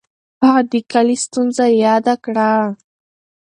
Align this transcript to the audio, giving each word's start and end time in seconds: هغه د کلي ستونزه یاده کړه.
هغه 0.45 0.61
د 0.71 0.73
کلي 0.91 1.15
ستونزه 1.25 1.65
یاده 1.85 2.15
کړه. 2.23 2.49